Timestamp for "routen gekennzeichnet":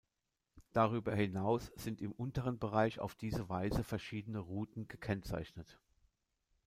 4.39-5.79